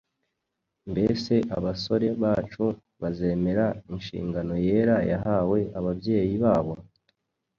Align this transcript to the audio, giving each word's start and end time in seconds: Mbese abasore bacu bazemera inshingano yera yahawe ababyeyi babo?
Mbese 0.91 1.33
abasore 1.57 2.07
bacu 2.21 2.65
bazemera 3.01 3.65
inshingano 3.93 4.53
yera 4.67 4.95
yahawe 5.11 5.59
ababyeyi 5.79 6.35
babo? 6.43 6.73